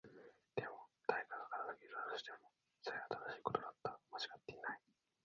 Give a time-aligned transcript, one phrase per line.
[0.55, 2.37] でも、誰が片付けたとしても、
[2.81, 3.99] それは正しいことだった。
[4.09, 4.79] 間違っていない。